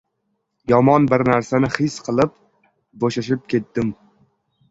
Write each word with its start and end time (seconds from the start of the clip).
Yomon 0.71 1.03
bir 1.11 1.23
narsani 1.27 1.69
his 1.75 1.97
qilib, 2.07 2.33
bo‘shashib 3.03 3.43
ketdim:— 3.55 3.93